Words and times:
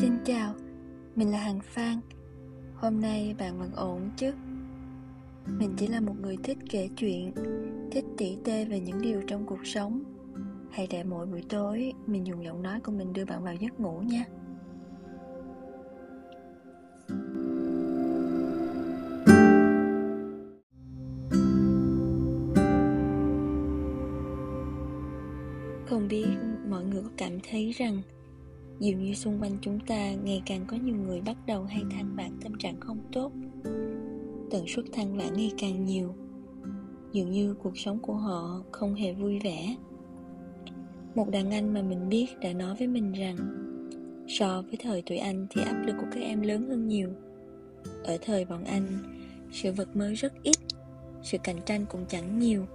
Xin 0.00 0.12
chào, 0.24 0.54
mình 1.16 1.32
là 1.32 1.38
Hằng 1.38 1.60
Phan. 1.60 2.00
Hôm 2.74 3.00
nay 3.00 3.34
bạn 3.38 3.58
vẫn 3.58 3.72
ổn 3.72 4.10
chứ? 4.16 4.32
Mình 5.46 5.74
chỉ 5.76 5.86
là 5.86 6.00
một 6.00 6.14
người 6.20 6.36
thích 6.42 6.58
kể 6.70 6.88
chuyện 6.96 7.32
Thích 7.90 8.04
tỉ 8.16 8.36
tê 8.44 8.64
về 8.64 8.80
những 8.80 9.02
điều 9.02 9.22
trong 9.26 9.46
cuộc 9.46 9.66
sống. 9.66 10.02
Hãy 10.70 10.86
để 10.90 11.04
mỗi 11.04 11.26
buổi 11.26 11.42
tối 11.48 11.92
Mình 12.06 12.26
dùng 12.26 12.44
giọng 12.44 12.62
nói 12.62 12.80
của 12.80 12.92
mình 12.92 13.12
đưa 13.12 13.24
bạn 13.24 13.44
vào 13.44 13.54
giấc 13.54 13.80
ngủ 13.80 14.00
nha. 14.00 14.24
Không 25.86 26.08
biết 26.08 26.26
mọi 26.68 26.84
người 26.84 27.02
có 27.02 27.10
cảm 27.16 27.32
thấy 27.50 27.70
rằng 27.70 28.02
Dường 28.80 29.04
như 29.04 29.14
xung 29.14 29.40
quanh 29.40 29.56
chúng 29.60 29.80
ta 29.86 30.12
ngày 30.14 30.42
càng 30.46 30.64
có 30.66 30.76
nhiều 30.76 30.96
người 30.96 31.20
bắt 31.20 31.36
đầu 31.46 31.64
hay 31.64 31.82
than 31.90 32.16
vãn 32.16 32.30
tâm 32.42 32.52
trạng 32.58 32.80
không 32.80 32.98
tốt. 33.12 33.32
Tần 34.50 34.64
suất 34.66 34.84
than 34.92 35.16
vãn 35.16 35.36
ngày 35.36 35.52
càng 35.58 35.84
nhiều. 35.84 36.14
Dường 37.12 37.30
như 37.30 37.54
cuộc 37.54 37.78
sống 37.78 37.98
của 37.98 38.14
họ 38.14 38.62
không 38.72 38.94
hề 38.94 39.12
vui 39.12 39.38
vẻ. 39.38 39.76
Một 41.14 41.30
đàn 41.30 41.50
anh 41.50 41.74
mà 41.74 41.82
mình 41.82 42.08
biết 42.08 42.26
đã 42.40 42.52
nói 42.52 42.76
với 42.78 42.88
mình 42.88 43.12
rằng 43.12 43.36
So 44.28 44.62
với 44.62 44.76
thời 44.78 45.02
tuổi 45.06 45.18
anh 45.18 45.46
thì 45.50 45.62
áp 45.62 45.82
lực 45.86 45.96
của 46.00 46.06
các 46.12 46.20
em 46.20 46.40
lớn 46.40 46.68
hơn 46.68 46.88
nhiều. 46.88 47.08
Ở 48.04 48.18
thời 48.22 48.44
bọn 48.44 48.64
anh, 48.64 48.86
sự 49.52 49.72
vật 49.72 49.96
mới 49.96 50.14
rất 50.14 50.32
ít 50.42 50.56
Sự 51.22 51.38
cạnh 51.44 51.56
tranh 51.66 51.86
cũng 51.88 52.04
chẳng 52.08 52.38
nhiều. 52.38 52.66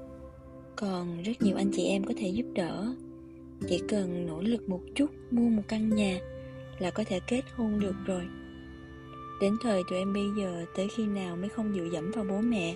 Còn 0.76 1.22
rất 1.22 1.42
nhiều 1.42 1.56
anh 1.56 1.72
chị 1.74 1.86
em 1.86 2.04
có 2.04 2.14
thể 2.18 2.30
giúp 2.30 2.46
đỡ 2.56 2.96
chỉ 3.70 3.82
cần 3.90 4.26
nỗ 4.28 4.42
lực 4.42 4.70
một 4.70 4.82
chút, 4.96 5.10
mua 5.32 5.50
một 5.50 5.64
căn 5.68 5.90
nhà 5.90 6.20
là 6.80 6.92
có 6.92 7.04
thể 7.08 7.20
kết 7.28 7.42
hôn 7.56 7.80
được 7.80 7.96
rồi. 8.06 8.24
Đến 9.42 9.56
thời 9.64 9.82
tụi 9.90 10.00
em 10.00 10.14
bây 10.14 10.26
giờ, 10.38 10.66
tới 10.76 10.88
khi 10.98 11.06
nào 11.06 11.36
mới 11.36 11.50
không 11.50 11.74
dựa 11.74 11.88
dẫm 11.94 12.12
vào 12.12 12.26
bố 12.30 12.42
mẹ, 12.42 12.76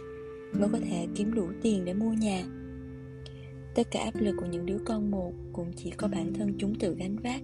Mới 0.53 0.69
có 0.71 0.79
thể 0.89 1.07
kiếm 1.15 1.33
đủ 1.33 1.47
tiền 1.61 1.85
để 1.85 1.93
mua 1.93 2.13
nhà. 2.13 2.43
Tất 3.75 3.87
cả 3.91 3.99
áp 3.99 4.15
lực 4.15 4.35
của 4.37 4.45
những 4.45 4.65
đứa 4.65 4.77
con 4.85 5.11
một 5.11 5.33
cũng 5.53 5.71
chỉ 5.75 5.89
có 5.89 6.07
bản 6.07 6.33
thân 6.33 6.53
chúng 6.57 6.75
tự 6.75 6.95
gánh 6.95 7.15
vác. 7.15 7.41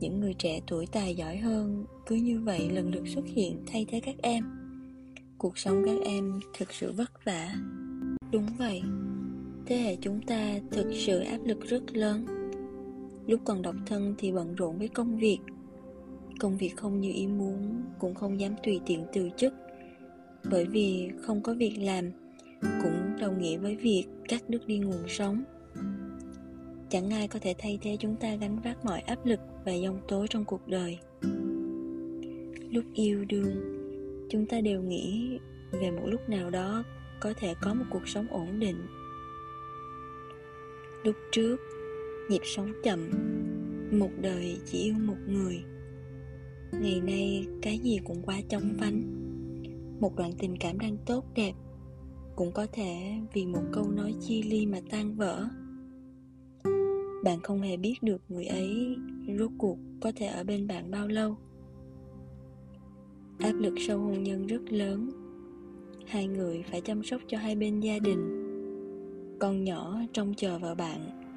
Những 0.00 0.20
người 0.20 0.34
trẻ 0.34 0.60
tuổi 0.66 0.86
tài 0.86 1.14
giỏi 1.14 1.36
hơn 1.36 1.84
cứ 2.06 2.16
như 2.16 2.40
vậy 2.40 2.70
lần 2.70 2.94
lượt 2.94 3.08
xuất 3.08 3.24
hiện 3.26 3.62
thay 3.66 3.86
thế 3.88 4.00
các 4.00 4.14
em. 4.22 4.44
Cuộc 5.38 5.58
sống 5.58 5.82
các 5.86 5.96
em 6.04 6.40
thực 6.58 6.72
sự 6.72 6.92
vất 6.92 7.24
vả. 7.24 7.54
Đúng 8.32 8.46
vậy. 8.58 8.82
Thế 9.66 9.76
hệ 9.76 9.96
chúng 9.96 10.20
ta 10.22 10.54
thực 10.70 10.90
sự 10.94 11.18
áp 11.18 11.38
lực 11.44 11.60
rất 11.60 11.96
lớn. 11.96 12.37
Lúc 13.28 13.40
còn 13.44 13.62
độc 13.62 13.74
thân 13.86 14.14
thì 14.18 14.32
bận 14.32 14.54
rộn 14.54 14.78
với 14.78 14.88
công 14.88 15.18
việc. 15.18 15.38
Công 16.40 16.56
việc 16.56 16.76
không 16.76 17.00
như 17.00 17.12
ý 17.12 17.26
muốn, 17.26 17.82
Cũng 17.98 18.14
không 18.14 18.40
dám 18.40 18.54
tùy 18.64 18.80
tiện 18.86 19.06
từ 19.12 19.30
chức. 19.36 19.52
Bởi 20.50 20.66
vì 20.66 21.10
không 21.22 21.42
có 21.42 21.54
việc 21.54 21.74
làm, 21.78 22.10
Cũng 22.60 23.16
đồng 23.20 23.40
nghĩa 23.40 23.58
với 23.58 23.76
việc 23.76 24.04
cắt 24.28 24.42
đứt 24.48 24.66
đi 24.66 24.78
nguồn 24.78 25.08
sống. 25.08 25.44
Chẳng 26.88 27.10
ai 27.10 27.28
có 27.28 27.38
thể 27.42 27.54
thay 27.58 27.78
thế 27.82 27.96
chúng 28.00 28.16
ta 28.16 28.34
gánh 28.34 28.60
vác 28.64 28.84
mọi 28.84 29.00
áp 29.00 29.26
lực 29.26 29.40
và 29.64 29.72
giông 29.72 30.00
tố 30.08 30.26
trong 30.26 30.44
cuộc 30.44 30.68
đời. 30.68 30.98
Lúc 32.70 32.84
yêu 32.94 33.24
đương, 33.24 33.74
Chúng 34.30 34.46
ta 34.46 34.60
đều 34.60 34.82
nghĩ 34.82 35.38
về 35.72 35.90
một 35.90 36.06
lúc 36.06 36.28
nào 36.28 36.50
đó 36.50 36.84
có 37.20 37.32
thể 37.36 37.54
có 37.62 37.74
một 37.74 37.84
cuộc 37.90 38.08
sống 38.08 38.26
ổn 38.30 38.58
định. 38.58 38.86
Lúc 41.04 41.16
trước 41.32 41.56
nhịp 42.28 42.40
sống 42.44 42.72
chậm. 42.84 43.10
Một 43.92 44.10
đời 44.20 44.56
chỉ 44.66 44.78
yêu 44.78 44.94
một 45.04 45.16
người. 45.26 45.62
Ngày 46.80 47.00
nay 47.00 47.46
cái 47.62 47.78
gì 47.78 47.98
cũng 48.04 48.22
quá 48.22 48.40
chóng 48.48 48.76
vánh. 48.80 49.02
Một 50.00 50.16
đoạn 50.16 50.32
tình 50.38 50.56
cảm 50.60 50.78
đang 50.78 50.96
tốt 51.06 51.24
đẹp 51.34 51.52
cũng 52.36 52.52
có 52.52 52.66
thể 52.72 53.12
vì 53.32 53.46
một 53.46 53.62
câu 53.72 53.90
nói 53.90 54.14
chia 54.20 54.42
ly 54.42 54.66
mà 54.66 54.78
tan 54.90 55.16
vỡ. 55.16 55.48
Bạn 57.24 57.40
không 57.42 57.60
hề 57.60 57.76
biết 57.76 57.94
được 58.02 58.22
người 58.28 58.44
ấy 58.44 58.96
rốt 59.38 59.50
cuộc 59.58 59.78
có 60.00 60.12
thể 60.16 60.26
ở 60.26 60.44
bên 60.44 60.66
bạn 60.66 60.90
bao 60.90 61.08
lâu. 61.08 61.36
Áp 63.38 63.52
lực 63.52 63.74
sau 63.86 63.98
hôn 63.98 64.22
nhân 64.22 64.46
rất 64.46 64.72
lớn. 64.72 65.10
Hai 66.06 66.26
người 66.26 66.64
phải 66.70 66.80
chăm 66.80 67.04
sóc 67.04 67.20
cho 67.26 67.38
hai 67.38 67.56
bên 67.56 67.80
gia 67.80 67.98
đình. 67.98 68.44
Con 69.38 69.64
nhỏ 69.64 70.00
trông 70.12 70.34
chờ 70.34 70.58
vào 70.58 70.74
bạn 70.74 71.27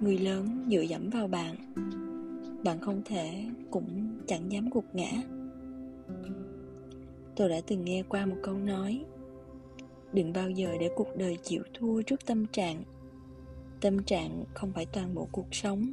người 0.00 0.18
lớn 0.18 0.68
dựa 0.70 0.80
dẫm 0.80 1.10
vào 1.10 1.28
bạn. 1.28 1.56
Bạn 2.64 2.80
không 2.80 3.02
thể 3.04 3.44
cũng 3.70 4.18
chẳng 4.26 4.52
dám 4.52 4.70
gục 4.70 4.84
ngã. 4.92 5.10
Tôi 7.36 7.48
đã 7.48 7.60
từng 7.66 7.84
nghe 7.84 8.02
qua 8.08 8.26
một 8.26 8.36
câu 8.42 8.58
nói, 8.58 9.04
đừng 10.12 10.32
bao 10.32 10.50
giờ 10.50 10.76
để 10.80 10.90
cuộc 10.96 11.16
đời 11.16 11.38
chịu 11.42 11.62
thua 11.74 12.02
trước 12.02 12.26
tâm 12.26 12.46
trạng. 12.46 12.82
Tâm 13.80 14.02
trạng 14.02 14.44
không 14.54 14.72
phải 14.72 14.86
toàn 14.86 15.14
bộ 15.14 15.28
cuộc 15.32 15.54
sống, 15.54 15.92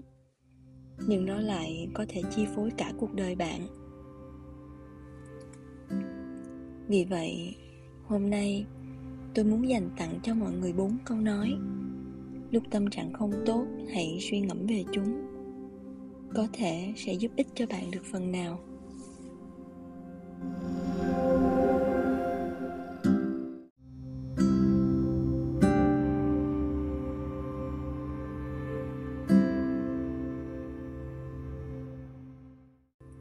nhưng 1.08 1.26
nó 1.26 1.40
lại 1.40 1.90
có 1.94 2.06
thể 2.10 2.22
chi 2.36 2.46
phối 2.56 2.72
cả 2.78 2.94
cuộc 2.98 3.14
đời 3.14 3.36
bạn. 3.36 3.68
Vì 6.88 7.06
vậy, 7.06 7.56
hôm 8.08 8.30
nay 8.30 8.66
tôi 9.34 9.46
muốn 9.46 9.70
dành 9.70 9.90
tặng 9.98 10.20
cho 10.24 10.34
mọi 10.34 10.54
người 10.54 10.74
bốn 10.74 10.98
câu 11.06 11.18
nói 11.18 11.58
lúc 12.52 12.64
tâm 12.72 12.90
trạng 12.90 13.14
không 13.14 13.32
tốt, 13.46 13.66
hãy 13.94 14.18
suy 14.22 14.40
ngẫm 14.40 14.66
về 14.66 14.84
chúng. 14.92 15.22
Có 16.36 16.48
thể 16.54 16.94
sẽ 16.96 17.14
giúp 17.14 17.32
ích 17.36 17.48
cho 17.56 17.66
bạn 17.66 17.92
được 17.92 18.04
phần 18.12 18.32
nào. 18.32 18.60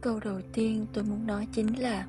Câu 0.01 0.21
đầu 0.25 0.41
tiên 0.53 0.87
tôi 0.93 1.05
muốn 1.05 1.27
nói 1.27 1.49
chính 1.53 1.81
là, 1.81 2.07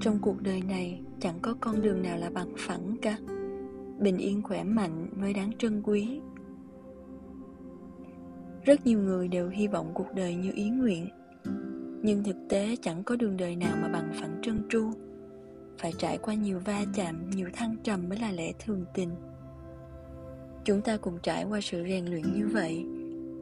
trong 0.00 0.18
cuộc 0.22 0.42
đời 0.42 0.62
này 0.62 1.00
chẳng 1.20 1.38
có 1.42 1.54
con 1.60 1.82
đường 1.82 2.02
nào 2.02 2.18
là 2.18 2.30
bằng 2.30 2.52
phẳng 2.58 2.96
cả 3.02 3.18
bình 3.98 4.18
yên 4.18 4.42
khỏe 4.42 4.64
mạnh 4.64 5.08
mới 5.16 5.32
đáng 5.32 5.50
trân 5.58 5.82
quý. 5.82 6.20
Rất 8.64 8.86
nhiều 8.86 8.98
người 8.98 9.28
đều 9.28 9.48
hy 9.48 9.68
vọng 9.68 9.90
cuộc 9.94 10.06
đời 10.14 10.34
như 10.34 10.52
ý 10.54 10.70
nguyện, 10.70 11.08
nhưng 12.02 12.24
thực 12.24 12.36
tế 12.48 12.76
chẳng 12.82 13.04
có 13.04 13.16
đường 13.16 13.36
đời 13.36 13.56
nào 13.56 13.76
mà 13.82 13.88
bằng 13.88 14.12
phẳng 14.20 14.38
trơn 14.42 14.68
tru. 14.68 14.90
Phải 15.78 15.92
trải 15.98 16.18
qua 16.18 16.34
nhiều 16.34 16.58
va 16.58 16.84
chạm, 16.94 17.30
nhiều 17.30 17.48
thăng 17.52 17.76
trầm 17.82 18.08
mới 18.08 18.18
là 18.18 18.32
lẽ 18.32 18.52
thường 18.64 18.84
tình. 18.94 19.10
Chúng 20.64 20.80
ta 20.80 20.96
cùng 20.96 21.18
trải 21.22 21.44
qua 21.44 21.60
sự 21.60 21.84
rèn 21.88 22.06
luyện 22.06 22.22
như 22.34 22.48
vậy, 22.52 22.86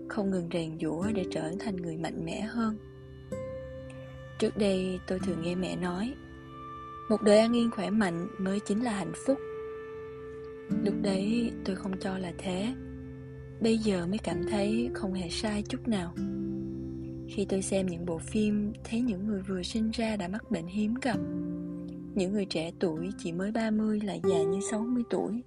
không 0.08 0.30
ngừng 0.30 0.48
rèn 0.52 0.78
giũa 0.80 1.06
để 1.14 1.24
trở 1.30 1.52
thành 1.60 1.76
người 1.76 1.96
mạnh 1.96 2.24
mẽ 2.24 2.40
hơn. 2.40 2.76
Trước 4.38 4.56
đây, 4.56 5.00
tôi 5.06 5.19
thường 5.19 5.42
nghe 5.42 5.54
mẹ 5.54 5.76
nói, 5.76 6.14
một 7.10 7.22
đời 7.22 7.38
an 7.38 7.56
yên 7.56 7.70
khỏe 7.70 7.90
mạnh 7.90 8.28
mới 8.38 8.60
chính 8.60 8.84
là 8.84 8.92
hạnh 8.92 9.12
phúc 9.26 9.38
lúc 10.68 10.94
đấy 11.02 11.52
tôi 11.64 11.76
không 11.76 11.92
cho 12.00 12.18
là 12.18 12.32
thế. 12.38 12.74
Bây 13.60 13.78
giờ 13.78 14.06
mới 14.06 14.18
cảm 14.18 14.42
thấy 14.50 14.90
không 14.94 15.12
hề 15.12 15.28
sai 15.28 15.62
chút 15.62 15.88
nào. 15.88 16.14
Khi 17.28 17.46
tôi 17.48 17.62
xem 17.62 17.86
những 17.86 18.06
bộ 18.06 18.18
phim, 18.18 18.72
thấy 18.84 19.00
những 19.00 19.26
người 19.26 19.42
vừa 19.42 19.62
sinh 19.62 19.90
ra 19.90 20.16
đã 20.16 20.28
mắc 20.28 20.50
bệnh 20.50 20.66
hiếm 20.66 20.94
gặp. 21.02 21.18
Những 22.14 22.32
người 22.32 22.44
trẻ 22.44 22.72
tuổi 22.78 23.10
chỉ 23.18 23.32
mới 23.32 23.52
30 23.52 24.00
lại 24.00 24.20
già 24.24 24.42
như 24.42 24.60
60 24.70 25.02
tuổi. 25.10 25.42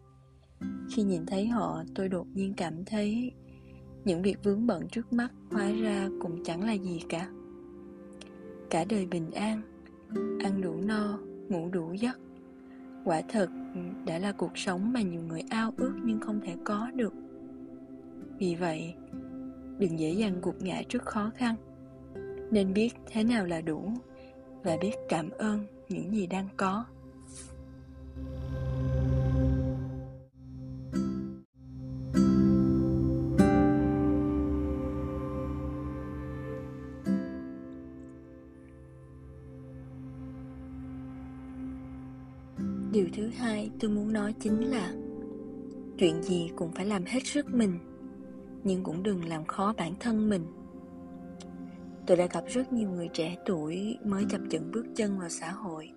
Khi 0.96 1.04
nhìn 1.04 1.26
thấy 1.26 1.48
họ, 1.48 1.84
tôi 1.96 2.10
đột 2.10 2.28
nhiên 2.34 2.54
cảm 2.58 2.86
thấy 2.86 3.32
những 4.06 4.22
việc 4.22 4.44
vướng 4.44 4.68
bận 4.68 4.88
trước 4.88 5.14
mắt 5.14 5.32
hóa 5.52 5.72
ra 5.72 6.10
cũng 6.22 6.44
chẳng 6.44 6.64
là 6.64 6.74
gì 6.74 7.02
cả. 7.10 7.30
Cả 8.70 8.86
đời 8.90 9.06
bình 9.06 9.32
an, 9.32 9.62
ăn 10.44 10.62
đủ 10.62 10.82
no, 10.82 11.20
ngủ 11.50 11.70
đủ 11.70 11.94
giấc 11.94 12.20
quả 13.06 13.22
thật 13.28 13.50
ừ, 13.74 13.80
đã 14.06 14.20
là 14.20 14.32
cuộc 14.32 14.58
sống 14.58 14.94
mà 14.94 15.02
nhiều 15.02 15.22
người 15.22 15.44
ao 15.50 15.74
ước 15.78 15.94
nhưng 16.04 16.20
không 16.20 16.42
thể 16.42 16.56
có 16.64 16.92
được. 16.96 17.14
Vì 18.38 18.56
vậy, 18.56 18.94
đừng 19.80 20.00
dễ 20.00 20.12
dàng 20.12 20.42
gục 20.42 20.62
ngã 20.62 20.82
trước 20.90 21.06
khó 21.06 21.32
khăn. 21.36 21.56
Nên 22.52 22.74
biết 22.74 22.90
thế 23.06 23.24
nào 23.24 23.46
là 23.46 23.62
đủ 23.62 23.92
và 24.64 24.78
biết 24.82 24.94
cảm 25.10 25.30
ơn 25.30 25.66
những 25.90 26.12
gì 26.12 26.28
đang 26.28 26.48
có. 26.58 26.86
Điều 42.96 43.08
thứ 43.14 43.28
hai 43.28 43.72
tôi 43.80 43.92
muốn 43.92 44.14
nói 44.14 44.34
chính 44.40 44.72
là 44.72 44.94
chuyện 45.98 46.24
gì 46.24 46.52
cũng 46.56 46.72
phải 46.72 46.86
làm 46.86 47.06
hết 47.06 47.20
sức 47.26 47.54
mình 47.54 47.80
nhưng 48.64 48.84
cũng 48.84 49.04
đừng 49.04 49.26
làm 49.26 49.46
khó 49.46 49.74
bản 49.78 49.94
thân 50.00 50.30
mình. 50.30 50.46
Tôi 52.08 52.18
đã 52.18 52.28
gặp 52.34 52.44
rất 52.48 52.74
nhiều 52.74 52.90
người 52.90 53.10
trẻ 53.14 53.36
tuổi 53.46 53.98
mới 54.04 54.26
chập 54.30 54.42
chững 54.50 54.72
bước 54.72 54.86
chân 54.96 55.20
vào 55.20 55.30
xã 55.30 55.52
hội 55.52 55.92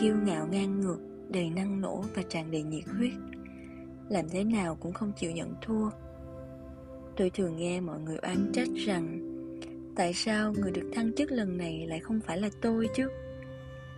Kiêu 0.00 0.16
ngạo 0.24 0.46
ngang 0.50 0.80
ngược, 0.80 0.98
đầy 1.28 1.50
năng 1.50 1.80
nổ 1.80 2.04
và 2.14 2.22
tràn 2.28 2.50
đầy 2.50 2.62
nhiệt 2.62 2.84
huyết. 2.98 3.12
Làm 4.08 4.28
thế 4.28 4.44
nào 4.44 4.76
cũng 4.80 4.92
không 4.92 5.12
chịu 5.16 5.30
nhận 5.30 5.54
thua. 5.62 5.90
Tôi 7.16 7.30
thường 7.30 7.56
nghe 7.56 7.80
mọi 7.80 8.00
người 8.00 8.16
oán 8.16 8.50
trách 8.52 8.68
rằng 8.86 9.26
Tại 9.96 10.14
sao 10.14 10.52
người 10.52 10.70
được 10.72 10.90
thăng 10.94 11.12
chức 11.12 11.32
lần 11.32 11.58
này 11.58 11.86
lại 11.86 12.00
không 12.00 12.20
phải 12.20 12.40
là 12.40 12.50
tôi 12.60 12.88
chứ? 12.96 13.08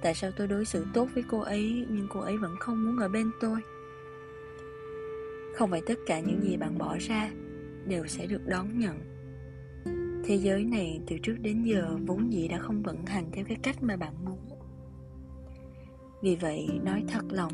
Tại 0.03 0.15
sao 0.15 0.31
tôi 0.37 0.47
đối 0.49 0.65
xử 0.65 0.87
tốt 0.95 1.09
với 1.15 1.25
cô 1.29 1.41
ấy 1.41 1.87
Nhưng 1.91 2.07
cô 2.11 2.21
ấy 2.21 2.39
vẫn 2.39 2.57
không 2.61 2.85
muốn 2.85 2.99
ở 2.99 3.09
bên 3.09 3.31
tôi? 3.41 3.61
Không 5.55 5.71
phải 5.71 5.83
tất 5.87 5.99
cả 6.07 6.21
những 6.21 6.41
gì 6.43 6.57
bạn 6.57 6.79
bỏ 6.79 6.97
ra 7.01 7.31
Đều 7.87 8.07
sẽ 8.07 8.27
được 8.27 8.47
đón 8.47 8.79
nhận. 8.79 8.99
Thế 10.25 10.35
giới 10.37 10.65
này 10.65 11.01
từ 11.07 11.17
trước 11.23 11.37
đến 11.41 11.63
giờ 11.63 11.97
vốn 12.07 12.33
dĩ 12.33 12.49
đã 12.49 12.59
không 12.59 12.83
vận 12.83 13.07
hành 13.07 13.27
theo 13.33 13.45
cái 13.49 13.57
cách 13.63 13.83
mà 13.83 13.97
bạn 13.97 14.15
muốn. 14.25 14.39
Vì 16.23 16.37
vậy, 16.37 16.69
nói 16.85 17.05
thật 17.09 17.25
lòng, 17.31 17.53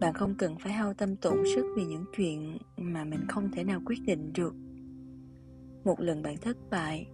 Bạn 0.00 0.14
không 0.14 0.34
cần 0.38 0.56
phải 0.58 0.72
hao 0.72 0.94
tâm 0.94 1.16
tổn 1.16 1.38
sức 1.54 1.74
vì 1.76 1.84
những 1.84 2.04
chuyện 2.16 2.58
mà 2.76 3.04
mình 3.04 3.20
không 3.28 3.50
thể 3.50 3.64
nào 3.64 3.80
quyết 3.86 3.98
định 4.06 4.32
được. 4.32 4.54
Một 5.84 6.00
lần 6.00 6.22
bạn 6.22 6.36
thất 6.36 6.56
bại, 6.70 7.06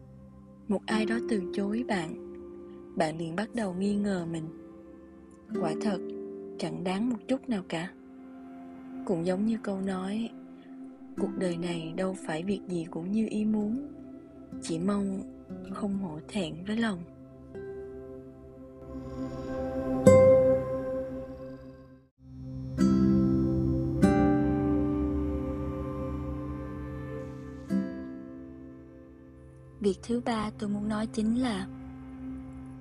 Một 0.68 0.80
ai 0.86 1.06
đó 1.06 1.18
từ 1.28 1.42
chối 1.54 1.84
bạn 1.88 2.29
bạn 2.96 3.18
liền 3.18 3.36
bắt 3.36 3.48
đầu 3.54 3.74
nghi 3.74 3.94
ngờ 3.96 4.26
mình. 4.32 4.44
Quả 5.60 5.72
thật, 5.80 5.98
chẳng 6.58 6.84
đáng 6.84 7.10
một 7.10 7.18
chút 7.28 7.48
nào 7.48 7.62
cả. 7.68 7.90
Cũng 9.06 9.26
giống 9.26 9.46
như 9.46 9.58
câu 9.62 9.80
nói, 9.80 10.30
Cuộc 11.20 11.38
đời 11.38 11.56
này 11.56 11.92
đâu 11.96 12.16
phải 12.26 12.42
việc 12.42 12.60
gì 12.68 12.86
cũng 12.90 13.12
như 13.12 13.26
ý 13.30 13.44
muốn, 13.44 13.88
chỉ 14.62 14.78
mong 14.78 15.22
không 15.74 15.98
hổ 15.98 16.18
thẹn 16.28 16.54
với 16.66 16.76
lòng. 16.76 16.98
Việc 29.80 29.98
thứ 30.02 30.20
ba 30.24 30.50
tôi 30.58 30.68
muốn 30.68 30.88
nói 30.88 31.06
chính 31.06 31.42
là 31.42 31.66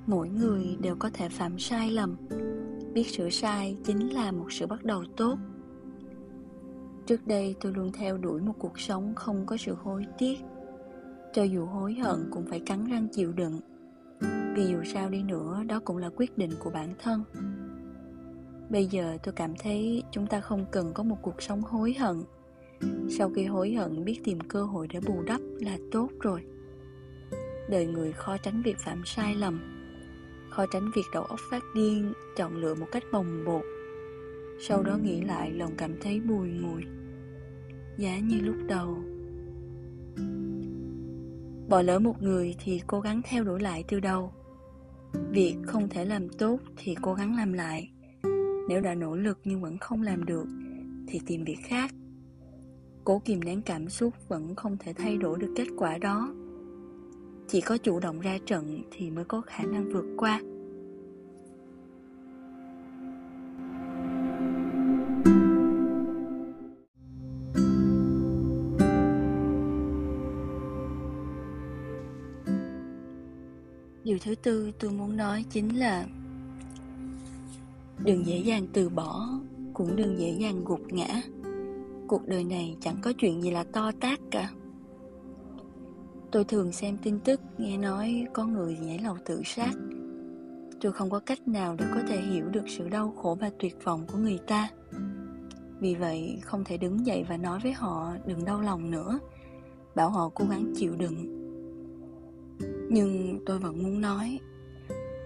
mỗi 0.10 0.30
người 0.30 0.78
đều 0.82 0.96
có 0.96 1.10
thể 1.14 1.30
phạm 1.30 1.60
sai 1.60 1.92
lầm. 1.92 2.16
Biết 2.94 3.08
sửa 3.08 3.30
sai 3.30 3.78
chính 3.84 4.14
là 4.14 4.32
một 4.32 4.52
sự 4.52 4.68
bắt 4.68 4.84
đầu 4.84 5.04
tốt. 5.18 5.38
Trước 7.06 7.28
đây 7.28 7.56
tôi 7.62 7.74
luôn 7.74 7.92
theo 7.92 8.18
đuổi 8.18 8.42
một 8.42 8.54
cuộc 8.60 8.80
sống 8.80 9.14
không 9.16 9.46
có 9.46 9.58
sự 9.58 9.76
hối 9.84 10.06
tiếc. 10.18 10.38
Cho 11.34 11.44
dù 11.44 11.66
hối 11.66 11.94
hận 11.94 12.30
cũng 12.32 12.46
phải 12.50 12.60
cắn 12.60 12.86
răng 12.86 13.08
chịu 13.12 13.32
đựng. 13.32 13.60
Vì 14.56 14.66
dù 14.68 14.84
sao 14.94 15.10
đi 15.10 15.24
nữa, 15.24 15.64
đó 15.68 15.80
cũng 15.86 15.98
là 15.98 16.10
quyết 16.16 16.38
định 16.38 16.52
của 16.60 16.70
bản 16.70 16.94
thân. 17.04 17.24
Bây 18.70 18.86
giờ 18.86 19.18
tôi 19.24 19.34
cảm 19.34 19.54
thấy 19.60 20.04
chúng 20.12 20.28
ta 20.28 20.42
không 20.42 20.66
cần 20.72 20.94
có 20.94 21.04
một 21.04 21.18
cuộc 21.22 21.42
sống 21.42 21.62
hối 21.62 21.94
hận. 21.94 22.24
Sau 23.10 23.30
khi 23.36 23.46
hối 23.46 23.74
hận, 23.74 24.06
biết 24.06 24.22
tìm 24.24 24.40
cơ 24.40 24.64
hội 24.64 24.88
để 24.88 25.00
bù 25.08 25.24
đắp 25.26 25.42
là 25.60 25.78
tốt 25.92 26.10
rồi. 26.20 26.44
Đời 27.70 27.88
người 27.88 28.12
khó 28.12 28.38
tránh 28.38 28.62
việc 28.62 28.78
phạm 28.80 29.02
sai 29.06 29.36
lầm. 29.36 29.79
Khó 30.50 30.66
tránh 30.66 30.92
việc 30.96 31.06
đầu 31.14 31.24
óc 31.24 31.40
phát 31.52 31.64
điên, 31.76 32.14
Chọn 32.36 32.56
lựa 32.56 32.76
một 32.76 32.88
cách 32.92 33.04
bồng 33.12 33.44
bột. 33.46 33.64
Sau 34.60 34.84
đó 34.84 34.98
nghĩ 34.98 35.22
lại, 35.22 35.52
lòng 35.52 35.72
cảm 35.78 35.92
thấy 36.02 36.20
bùi 36.20 36.48
ngùi. 36.50 36.84
Giá 37.98 38.20
như 38.20 38.40
lúc 38.42 38.56
đầu. 38.68 38.98
Bỏ 41.70 41.82
lỡ 41.82 42.00
một 42.00 42.22
người 42.22 42.56
thì 42.64 42.82
cố 42.88 43.00
gắng 43.00 43.22
theo 43.26 43.44
đuổi 43.44 43.60
lại 43.60 43.84
từ 43.88 44.00
đầu. 44.00 44.34
Việc 45.32 45.56
không 45.66 45.90
thể 45.90 46.06
làm 46.06 46.30
tốt 46.30 46.60
thì 46.78 46.96
cố 47.02 47.14
gắng 47.14 47.36
làm 47.36 47.54
lại. 47.54 47.92
Nếu 48.70 48.82
đã 48.82 48.96
nỗ 48.96 49.16
lực 49.16 49.40
nhưng 49.44 49.62
vẫn 49.62 49.78
không 49.78 50.02
làm 50.02 50.26
được, 50.26 50.46
Thì 51.08 51.20
tìm 51.26 51.44
việc 51.44 51.58
khác. 51.64 51.92
Cố 53.04 53.22
kìm 53.26 53.44
nén 53.44 53.62
cảm 53.62 53.90
xúc 53.90 54.14
vẫn 54.28 54.56
không 54.56 54.78
thể 54.78 54.94
thay 54.94 55.18
đổi 55.18 55.40
được 55.40 55.54
kết 55.56 55.68
quả 55.78 55.98
đó. 55.98 56.34
Chỉ 57.52 57.62
có 57.62 57.78
chủ 57.78 58.00
động 58.00 58.20
ra 58.20 58.38
trận 58.46 58.82
thì 58.92 59.10
mới 59.12 59.26
có 59.26 59.42
khả 59.42 59.64
năng 59.64 59.90
vượt 59.90 60.06
qua. 60.18 60.42
Điều 74.04 74.18
thứ 74.24 74.36
tư 74.36 74.72
tôi 74.80 74.92
muốn 74.92 75.18
nói 75.18 75.46
chính 75.50 75.80
là 75.80 76.06
Đừng 78.06 78.26
dễ 78.26 78.38
dàng 78.38 78.68
từ 78.74 78.90
bỏ, 78.90 79.30
Cũng 79.74 79.96
đừng 79.96 80.20
dễ 80.20 80.38
dàng 80.40 80.66
gục 80.66 80.94
ngã. 80.94 81.22
Cuộc 82.08 82.28
đời 82.28 82.44
này 82.44 82.78
chẳng 82.82 82.96
có 83.02 83.14
chuyện 83.18 83.42
gì 83.42 83.52
là 83.52 83.64
to 83.64 83.92
tát 84.02 84.20
cả. 84.32 84.50
Tôi 86.32 86.44
thường 86.44 86.72
xem 86.72 86.98
tin 87.04 87.20
tức, 87.20 87.42
nghe 87.58 87.78
nói 87.78 88.26
có 88.34 88.46
người 88.46 88.78
nhảy 88.82 89.00
lầu 89.00 89.18
tự 89.26 89.42
sát. 89.46 89.72
Tôi 90.82 90.92
không 90.92 91.10
có 91.10 91.20
cách 91.20 91.48
nào 91.48 91.76
để 91.80 91.86
có 91.94 92.00
thể 92.08 92.22
hiểu 92.22 92.46
được 92.50 92.64
sự 92.68 92.90
đau 92.90 93.14
khổ 93.22 93.38
và 93.42 93.52
tuyệt 93.60 93.78
vọng 93.84 94.06
của 94.12 94.18
người 94.18 94.40
ta. 94.48 94.70
Vì 95.80 95.96
vậy, 95.96 96.40
không 96.44 96.64
thể 96.64 96.78
đứng 96.78 97.06
dậy 97.06 97.26
và 97.30 97.38
nói 97.38 97.60
với 97.64 97.74
họ, 97.74 98.14
đừng 98.26 98.46
đau 98.46 98.62
lòng 98.62 98.92
nữa. 98.92 99.20
Bảo 99.96 100.10
họ 100.10 100.30
cố 100.30 100.46
gắng 100.50 100.74
chịu 100.76 100.96
đựng. 100.96 101.36
Nhưng 102.90 103.40
tôi 103.46 103.60
vẫn 103.60 103.84
muốn 103.84 104.02
nói, 104.02 104.40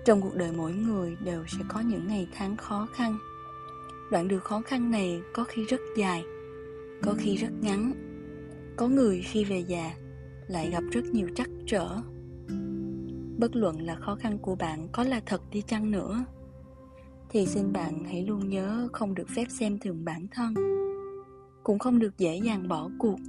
trong 0.05 0.21
cuộc 0.21 0.35
đời 0.35 0.51
mỗi 0.57 0.73
người 0.73 1.17
đều 1.25 1.43
sẽ 1.47 1.63
có 1.67 1.79
những 1.79 2.07
ngày 2.07 2.27
tháng 2.33 2.57
khó 2.57 2.87
khăn. 2.93 3.17
Đoạn 4.11 4.27
đường 4.27 4.41
khó 4.43 4.61
khăn 4.61 4.91
này 4.91 5.21
có 5.33 5.43
khi 5.43 5.65
rất 5.65 5.81
dài, 5.97 6.23
có 7.01 7.13
khi 7.17 7.35
rất 7.35 7.51
ngắn. 7.61 7.93
Có 8.75 8.87
người 8.87 9.21
khi 9.21 9.43
về 9.43 9.59
già 9.67 9.91
lại 10.47 10.69
gặp 10.69 10.83
rất 10.91 11.05
nhiều 11.05 11.27
trắc 11.35 11.49
trở 11.65 11.97
bất 13.37 13.55
luận 13.55 13.81
là 13.81 13.95
khó 13.95 14.15
khăn 14.15 14.37
của 14.37 14.55
bạn 14.55 14.87
có 14.91 15.03
là 15.03 15.21
thật 15.25 15.41
đi 15.51 15.61
chăng 15.61 15.91
nữa, 15.91 16.25
thì 17.29 17.45
xin 17.45 17.73
bạn 17.73 18.03
hãy 18.03 18.25
luôn 18.25 18.49
nhớ 18.49 18.87
không 18.91 19.15
được 19.15 19.29
phép 19.35 19.45
xem 19.49 19.79
thường 19.79 20.05
bản 20.05 20.27
thân, 20.31 20.53
cũng 21.63 21.79
không 21.79 21.99
được 21.99 22.17
dễ 22.17 22.37
dàng 22.37 22.67
bỏ 22.67 22.89
cuộc 22.99 23.19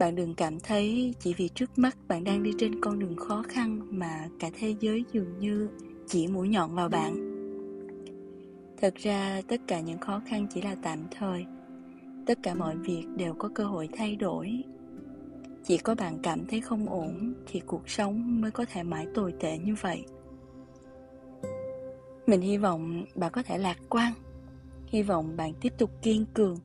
bạn 0.00 0.14
đừng 0.14 0.34
cảm 0.34 0.60
thấy 0.60 1.14
chỉ 1.20 1.34
vì 1.34 1.48
trước 1.48 1.78
mắt 1.78 1.96
bạn 2.08 2.24
đang 2.24 2.42
đi 2.42 2.52
trên 2.58 2.80
con 2.80 2.98
đường 2.98 3.16
khó 3.16 3.42
khăn 3.48 3.80
mà 3.90 4.28
cả 4.38 4.50
thế 4.58 4.74
giới 4.80 5.04
dường 5.12 5.38
như 5.38 5.68
chỉ 6.06 6.26
mũi 6.26 6.48
nhọn 6.48 6.74
vào 6.74 6.88
bạn. 6.88 7.14
Thật 8.80 8.94
ra, 8.94 9.42
tất 9.48 9.60
cả 9.66 9.80
những 9.80 9.98
khó 9.98 10.22
khăn 10.26 10.46
chỉ 10.54 10.62
là 10.62 10.76
tạm 10.82 10.98
thời. 11.10 11.46
Tất 12.26 12.38
cả 12.42 12.54
mọi 12.54 12.76
việc 12.76 13.04
đều 13.16 13.34
có 13.34 13.48
cơ 13.54 13.64
hội 13.64 13.88
thay 13.92 14.16
đổi. 14.16 14.62
Chỉ 15.64 15.78
có 15.78 15.94
bạn 15.94 16.18
cảm 16.22 16.46
thấy 16.46 16.60
không 16.60 16.88
ổn 16.88 17.34
thì 17.46 17.60
cuộc 17.60 17.88
sống 17.88 18.40
mới 18.40 18.50
có 18.50 18.64
thể 18.72 18.82
mãi 18.82 19.06
tồi 19.14 19.34
tệ 19.40 19.58
như 19.58 19.74
vậy. 19.80 20.04
Mình 22.26 22.40
hy 22.40 22.58
vọng 22.58 23.04
bạn 23.14 23.32
có 23.32 23.42
thể 23.42 23.58
lạc 23.58 23.76
quan. 23.88 24.12
Hy 24.86 25.02
vọng 25.02 25.36
bạn 25.36 25.52
tiếp 25.60 25.72
tục 25.78 25.90
kiên 26.02 26.26
cường 26.34 26.56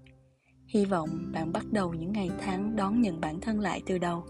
Hy 0.67 0.85
vọng 0.85 1.09
bạn 1.33 1.51
bắt 1.51 1.65
đầu 1.71 1.93
những 1.93 2.11
ngày 2.11 2.29
tháng 2.39 2.75
đón 2.75 3.01
nhận 3.01 3.21
bản 3.21 3.39
thân 3.39 3.59
lại 3.59 3.81
từ 3.85 3.97
đầu. 3.97 4.23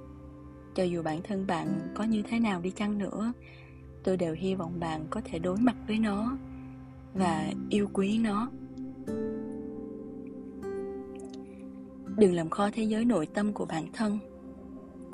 Cho 0.75 0.83
dù 0.83 1.03
bản 1.03 1.21
thân 1.23 1.47
bạn 1.47 1.79
có 1.95 2.03
như 2.03 2.21
thế 2.29 2.39
nào 2.39 2.61
đi 2.61 2.71
chăng 2.71 2.97
nữa, 2.97 3.33
tôi 4.03 4.17
đều 4.17 4.33
hy 4.33 4.55
vọng 4.55 4.79
bạn 4.79 5.05
có 5.09 5.21
thể 5.25 5.39
đối 5.39 5.57
mặt 5.57 5.75
với 5.87 5.99
nó 5.99 6.37
và 7.13 7.51
yêu 7.69 7.89
quý 7.93 8.17
nó. 8.17 8.49
Đừng 12.17 12.33
làm 12.33 12.49
khó 12.49 12.69
thế 12.73 12.83
giới 12.83 13.05
nội 13.05 13.27
tâm 13.33 13.53
của 13.53 13.65
bản 13.65 13.85
thân. 13.93 14.19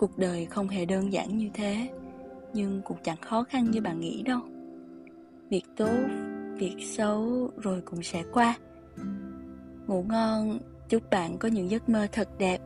Cuộc 0.01 0.17
đời 0.17 0.45
không 0.45 0.67
hề 0.67 0.85
đơn 0.85 1.13
giản 1.13 1.37
như 1.37 1.49
thế, 1.53 1.89
nhưng 2.53 2.81
cũng 2.81 2.97
chẳng 3.03 3.21
khó 3.21 3.43
khăn 3.43 3.71
như 3.71 3.81
bạn 3.81 3.99
nghĩ 3.99 4.23
đâu. 4.23 4.39
Việc 5.49 5.63
tốt, 5.77 5.99
việc 6.55 6.75
xấu 6.79 7.51
rồi 7.57 7.81
cũng 7.81 8.03
sẽ 8.03 8.23
qua. 8.33 8.57
Ngủ 9.87 10.05
ngon 10.09 10.59
Chúc 10.89 11.09
bạn 11.09 11.37
có 11.37 11.47
những 11.47 11.71
giấc 11.71 11.89
mơ 11.89 12.07
thật 12.11 12.29
đẹp 12.37 12.61